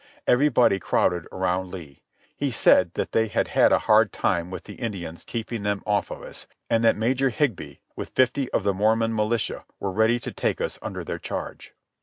[0.25, 2.01] Everybody crowded around Lee.
[2.35, 6.09] He said that they had had a hard time with the Indians keeping them off
[6.09, 10.31] of us, and that Major Higbee, with fifty of the Mormon militia, were ready to
[10.31, 11.75] take us under their charge.